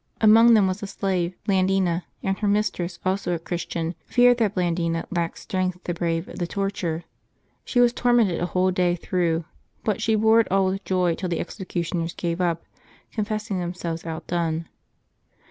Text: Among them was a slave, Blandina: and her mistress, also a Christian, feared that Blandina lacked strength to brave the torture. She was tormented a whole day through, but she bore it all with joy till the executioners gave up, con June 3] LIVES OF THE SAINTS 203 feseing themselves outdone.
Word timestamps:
Among 0.19 0.55
them 0.55 0.65
was 0.65 0.81
a 0.81 0.87
slave, 0.87 1.35
Blandina: 1.47 2.05
and 2.23 2.35
her 2.39 2.47
mistress, 2.47 2.97
also 3.05 3.35
a 3.35 3.37
Christian, 3.37 3.93
feared 4.07 4.39
that 4.39 4.55
Blandina 4.55 5.05
lacked 5.11 5.37
strength 5.37 5.83
to 5.83 5.93
brave 5.93 6.25
the 6.25 6.47
torture. 6.47 7.03
She 7.63 7.79
was 7.79 7.93
tormented 7.93 8.39
a 8.41 8.47
whole 8.47 8.71
day 8.71 8.95
through, 8.95 9.45
but 9.83 10.01
she 10.01 10.15
bore 10.15 10.39
it 10.39 10.51
all 10.51 10.65
with 10.71 10.83
joy 10.85 11.13
till 11.13 11.29
the 11.29 11.39
executioners 11.39 12.15
gave 12.15 12.41
up, 12.41 12.63
con 12.63 12.67
June 12.67 12.75
3] 12.77 12.81
LIVES 12.81 12.81
OF 12.81 13.09
THE 13.11 13.13
SAINTS 13.13 13.47
203 13.47 13.53
feseing 13.53 13.59
themselves 13.61 14.05
outdone. 14.07 14.67